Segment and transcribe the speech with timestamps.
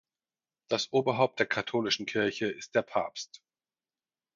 [0.67, 3.43] Das Oberhaupt der katholischen Kirche ist der Papst.